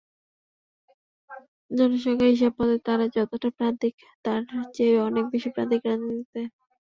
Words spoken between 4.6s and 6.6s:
চেয়ে অনেক বেশি প্রান্তিক রাজনীতিতে।